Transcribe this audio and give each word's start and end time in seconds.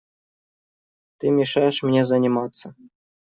Ты 1.19 1.29
мешаешь 1.29 1.83
мне 1.83 2.03
заниматься. 2.05 2.73